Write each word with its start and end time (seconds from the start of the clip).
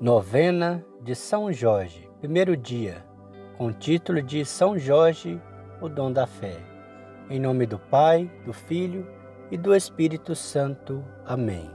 Novena 0.00 0.84
de 1.02 1.12
São 1.16 1.52
Jorge, 1.52 2.08
primeiro 2.20 2.56
dia, 2.56 3.04
com 3.56 3.72
título 3.72 4.22
de 4.22 4.44
São 4.44 4.78
Jorge, 4.78 5.42
o 5.80 5.88
dom 5.88 6.12
da 6.12 6.24
fé. 6.24 6.56
Em 7.28 7.40
nome 7.40 7.66
do 7.66 7.80
Pai, 7.80 8.30
do 8.46 8.52
Filho 8.52 9.04
e 9.50 9.56
do 9.56 9.74
Espírito 9.74 10.36
Santo. 10.36 11.04
Amém. 11.26 11.68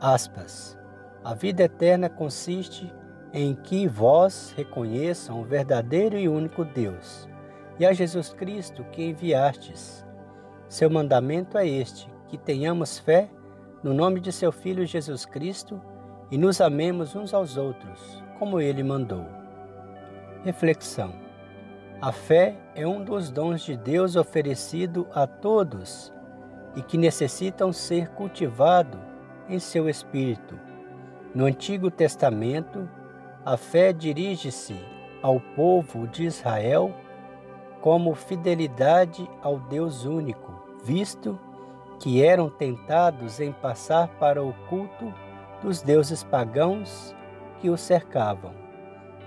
Aspas. 0.00 0.78
A 1.22 1.34
vida 1.34 1.64
eterna 1.64 2.08
consiste 2.08 2.90
em 3.30 3.54
que 3.54 3.86
vós 3.86 4.54
reconheçam 4.56 5.42
o 5.42 5.44
verdadeiro 5.44 6.16
e 6.16 6.26
único 6.26 6.64
Deus 6.64 7.28
e 7.78 7.84
a 7.84 7.92
Jesus 7.92 8.32
Cristo 8.32 8.82
que 8.84 9.04
enviastes. 9.04 10.02
Seu 10.66 10.88
mandamento 10.88 11.58
é 11.58 11.68
este: 11.68 12.10
que 12.26 12.38
tenhamos 12.38 12.98
fé 12.98 13.28
no 13.82 13.92
nome 13.92 14.18
de 14.18 14.32
seu 14.32 14.50
Filho 14.50 14.86
Jesus 14.86 15.26
Cristo 15.26 15.78
e 16.30 16.38
nos 16.38 16.60
amemos 16.60 17.14
uns 17.14 17.32
aos 17.34 17.56
outros, 17.56 18.22
como 18.38 18.60
ele 18.60 18.82
mandou. 18.82 19.26
Reflexão: 20.44 21.12
A 22.00 22.12
fé 22.12 22.56
é 22.74 22.86
um 22.86 23.02
dos 23.02 23.30
dons 23.30 23.62
de 23.62 23.76
Deus 23.76 24.16
oferecido 24.16 25.06
a 25.12 25.26
todos 25.26 26.12
e 26.76 26.82
que 26.82 26.98
necessitam 26.98 27.72
ser 27.72 28.08
cultivado 28.10 28.98
em 29.48 29.58
seu 29.58 29.88
espírito. 29.88 30.58
No 31.34 31.46
Antigo 31.46 31.90
Testamento, 31.90 32.88
a 33.44 33.56
fé 33.56 33.92
dirige-se 33.92 34.76
ao 35.22 35.40
povo 35.40 36.06
de 36.06 36.24
Israel 36.24 36.94
como 37.80 38.14
fidelidade 38.14 39.28
ao 39.42 39.58
Deus 39.58 40.04
único, 40.04 40.52
visto 40.84 41.38
que 42.00 42.22
eram 42.22 42.48
tentados 42.48 43.40
em 43.40 43.52
passar 43.52 44.08
para 44.18 44.42
o 44.42 44.52
culto 44.68 45.12
dos 45.64 45.80
deuses 45.80 46.22
pagãos 46.22 47.16
que 47.58 47.70
o 47.70 47.76
cercavam. 47.76 48.52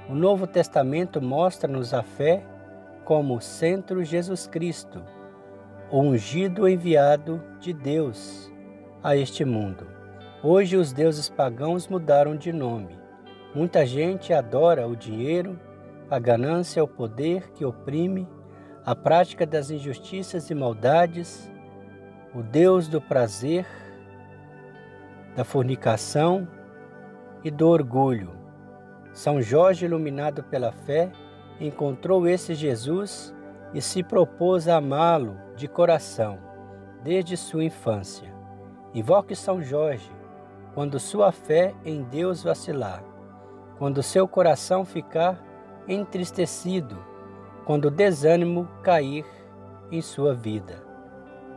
O 0.08 0.14
Novo 0.14 0.46
Testamento 0.46 1.20
mostra-nos 1.20 1.96
a 1.96 2.04
fé 2.04 2.43
como 3.04 3.41
centro 3.41 4.04
Jesus 4.04 4.46
Cristo, 4.46 5.02
o 5.90 5.99
ungido 5.99 6.70
enviado 6.70 7.41
de 7.60 7.74
Deus 7.74 8.54
a 9.04 9.15
este 9.15 9.43
mundo. 9.43 9.88
Hoje 10.43 10.77
os 10.77 10.93
deuses 10.93 11.27
pagãos 11.27 11.88
mudaram 11.88 12.38
de 12.38 12.54
nome. 12.54 12.99
Muita 13.55 13.84
gente 13.84 14.32
adora 14.32 14.88
o 14.88 14.96
dinheiro, 14.96 15.60
a 16.08 16.20
ganância, 16.20 16.84
o 16.84 16.88
poder 16.88 17.52
que 17.54 17.65
oprime, 17.65 18.27
a 18.85 18.96
prática 18.96 19.43
das 19.43 19.71
injustiças 19.71 20.52
e 20.52 20.54
maldades, 20.54 21.52
o 22.35 22.43
Deus 22.43 22.88
do 22.88 23.02
prazer 23.02 23.65
da 25.38 25.43
fornicação 25.43 26.48
e 27.43 27.52
do 27.52 27.70
orgulho. 27.70 28.32
São 29.13 29.40
Jorge, 29.40 29.85
iluminado 29.85 30.41
pela 30.41 30.71
fé, 30.71 31.12
encontrou 31.62 32.27
esse 32.27 32.55
Jesus 32.55 33.35
e 33.71 33.80
se 33.80 34.02
propôs 34.02 34.68
a 34.68 34.77
amá-lo 34.77 35.38
de 35.55 35.68
coração, 35.68 36.40
desde 37.04 37.38
sua 37.38 37.63
infância. 37.63 38.34
Invoque 38.96 39.35
São 39.35 39.62
Jorge 39.62 40.12
quando 40.74 40.99
sua 40.99 41.32
fé 41.32 41.76
em 41.85 42.02
Deus 42.02 42.41
vacilar, 42.41 43.04
quando 43.77 44.02
seu 44.02 44.27
coração 44.27 44.84
ficar 44.84 45.40
entristecido, 45.88 46.98
quando 47.63 47.85
o 47.85 47.91
desânimo 47.91 48.68
cair 48.82 49.26
em 49.91 50.02
sua 50.02 50.34
vida. 50.34 50.84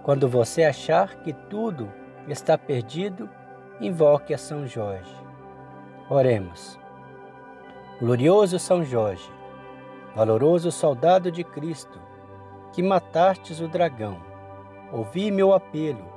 Quando 0.03 0.29
você 0.29 0.65
achar 0.65 1.23
que 1.23 1.33
tudo 1.33 1.91
está 2.29 2.59
perdido, 2.59 3.29
invoque 3.81 4.35
a 4.35 4.39
São 4.39 4.67
Jorge. 4.67 5.15
Oremos. 6.09 6.79
Glorioso 7.99 8.59
São 8.59 8.85
Jorge, 8.85 9.31
valoroso 10.15 10.71
soldado 10.71 11.31
de 11.31 11.43
Cristo, 11.43 11.99
que 12.73 12.83
matastes 12.83 13.61
o 13.61 13.69
dragão, 13.69 14.19
ouvi 14.93 15.31
meu 15.31 15.55
apelo 15.55 16.11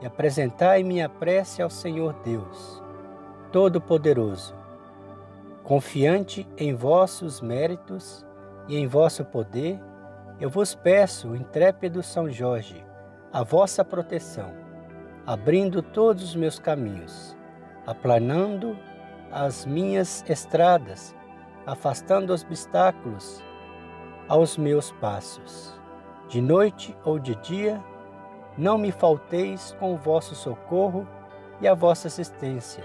e 0.00 0.06
apresentai 0.06 0.82
minha 0.82 1.08
prece 1.08 1.62
ao 1.62 1.70
Senhor 1.70 2.12
Deus, 2.24 2.82
Todo-Poderoso. 3.52 4.54
Confiante 5.62 6.46
em 6.56 6.74
vossos 6.74 7.40
méritos 7.40 8.26
e 8.68 8.76
em 8.76 8.86
vosso 8.86 9.24
poder, 9.24 9.80
eu 10.40 10.50
vos 10.50 10.74
peço, 10.74 11.34
intrépido 11.34 12.02
São 12.02 12.28
Jorge, 12.30 12.84
a 13.32 13.42
vossa 13.42 13.84
proteção 13.84 14.65
abrindo 15.26 15.82
todos 15.82 16.22
os 16.22 16.36
meus 16.36 16.58
caminhos, 16.58 17.36
aplanando 17.84 18.78
as 19.32 19.66
minhas 19.66 20.24
estradas, 20.28 21.14
afastando 21.66 22.32
obstáculos 22.32 23.42
aos 24.28 24.56
meus 24.56 24.92
passos. 24.92 25.78
De 26.28 26.40
noite 26.40 26.96
ou 27.04 27.18
de 27.18 27.34
dia, 27.36 27.82
não 28.56 28.78
me 28.78 28.92
falteis 28.92 29.76
com 29.80 29.92
o 29.94 29.96
vosso 29.96 30.34
socorro 30.34 31.06
e 31.60 31.66
a 31.66 31.74
vossa 31.74 32.06
assistência. 32.06 32.84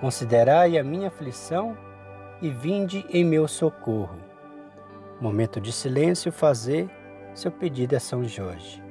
Considerai 0.00 0.76
a 0.76 0.84
minha 0.84 1.08
aflição 1.08 1.76
e 2.42 2.50
vinde 2.50 3.06
em 3.08 3.24
meu 3.24 3.48
socorro. 3.48 4.18
Momento 5.20 5.60
de 5.60 5.72
silêncio, 5.72 6.32
fazer 6.32 6.90
seu 7.34 7.50
pedido 7.50 7.96
a 7.96 8.00
São 8.00 8.24
Jorge. 8.24 8.81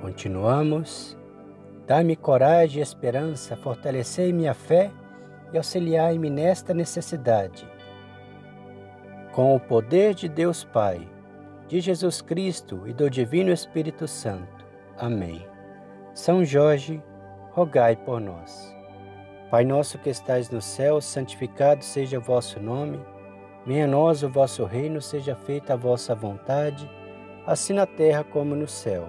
Continuamos. 0.00 1.16
Dai-me 1.86 2.14
coragem 2.14 2.80
e 2.80 2.82
esperança, 2.82 3.56
fortalecei 3.56 4.32
minha 4.32 4.54
fé 4.54 4.90
e 5.52 5.56
auxiliai-me 5.56 6.28
nesta 6.28 6.74
necessidade. 6.74 7.66
Com 9.32 9.56
o 9.56 9.60
poder 9.60 10.14
de 10.14 10.28
Deus 10.28 10.64
Pai, 10.64 11.08
de 11.66 11.80
Jesus 11.80 12.20
Cristo 12.20 12.82
e 12.86 12.92
do 12.92 13.08
Divino 13.08 13.50
Espírito 13.50 14.06
Santo. 14.06 14.66
Amém. 14.98 15.46
São 16.14 16.44
Jorge, 16.44 17.02
rogai 17.52 17.96
por 17.96 18.20
nós. 18.20 18.74
Pai 19.50 19.64
nosso 19.64 19.98
que 19.98 20.10
estais 20.10 20.50
no 20.50 20.60
céu, 20.60 21.00
santificado 21.00 21.82
seja 21.82 22.18
o 22.18 22.22
vosso 22.22 22.60
nome. 22.60 23.00
Venha 23.66 23.84
a 23.84 23.88
nós 23.88 24.22
o 24.22 24.28
vosso 24.28 24.64
reino, 24.64 25.00
seja 25.00 25.34
feita 25.34 25.72
a 25.72 25.76
vossa 25.76 26.14
vontade, 26.14 26.90
assim 27.46 27.72
na 27.72 27.86
terra 27.86 28.24
como 28.24 28.54
no 28.54 28.68
céu. 28.68 29.08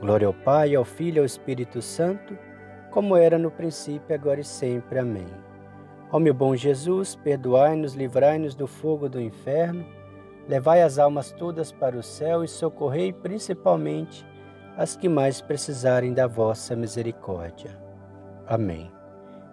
Glória 0.00 0.26
ao 0.26 0.32
Pai, 0.32 0.74
ao 0.74 0.84
Filho 0.84 1.16
e 1.16 1.20
ao 1.20 1.26
Espírito 1.26 1.82
Santo, 1.82 2.36
como 2.90 3.16
era 3.16 3.38
no 3.38 3.50
princípio, 3.50 4.14
agora 4.14 4.40
e 4.40 4.44
sempre. 4.44 4.98
Amém. 4.98 5.28
Ó 6.10 6.18
meu 6.18 6.34
bom 6.34 6.56
Jesus, 6.56 7.14
perdoai-nos, 7.14 7.94
livrai-nos 7.94 8.54
do 8.54 8.66
fogo 8.66 9.08
do 9.08 9.20
inferno, 9.20 9.84
levai 10.48 10.82
as 10.82 10.98
almas 10.98 11.30
todas 11.30 11.70
para 11.70 11.96
o 11.96 12.02
céu 12.02 12.42
e 12.42 12.48
socorrei 12.48 13.12
principalmente 13.12 14.26
as 14.76 14.96
que 14.96 15.08
mais 15.08 15.40
precisarem 15.40 16.12
da 16.12 16.26
vossa 16.26 16.74
misericórdia. 16.74 17.78
Amém. 18.46 18.90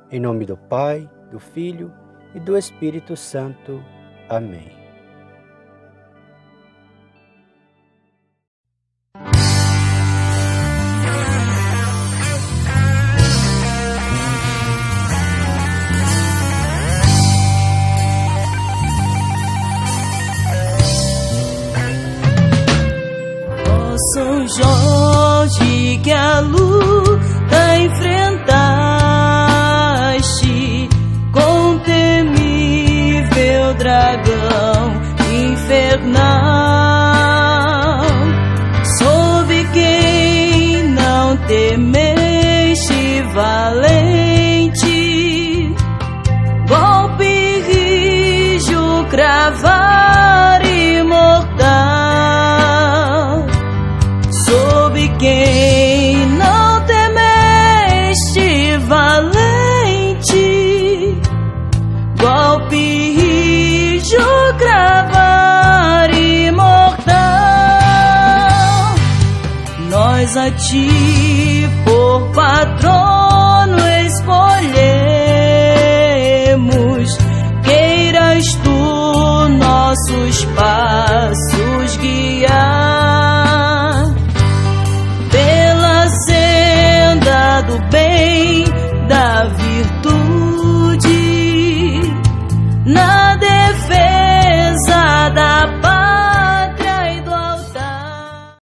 Em 0.09 0.19
nome 0.19 0.45
do 0.45 0.57
Pai, 0.57 1.07
do 1.29 1.39
Filho 1.39 1.93
e 2.33 2.39
do 2.39 2.57
Espírito 2.57 3.15
Santo. 3.15 3.83
Amém. 4.29 4.86
dragão 33.87 34.99
infernal. 35.31 36.19
Soube 38.99 39.65
quem 39.71 40.83
não 40.89 41.37
temeste 41.47 43.23
valente, 43.33 44.93
golpe 46.67 47.63
rijo, 47.69 49.05
cravar 49.09 50.61
imortal. 50.65 51.67
Soube 54.45 55.07
quem 55.17 55.56
a 70.37 70.51
ti 70.51 71.67
por 71.83 72.31
patrão 72.33 73.06